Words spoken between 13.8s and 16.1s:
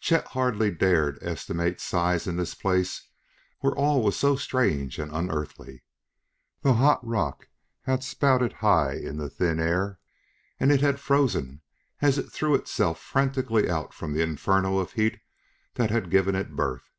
from the inferno of heat that had